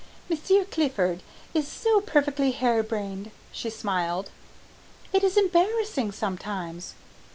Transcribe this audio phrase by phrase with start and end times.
[0.31, 1.21] "Monsieur Clifford
[1.53, 4.31] is so perfectly harebrained," she smiled,
[5.13, 6.95] "it is embarrassing sometimes.